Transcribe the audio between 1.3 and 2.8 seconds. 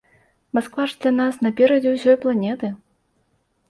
наперадзе ўсёй планеты.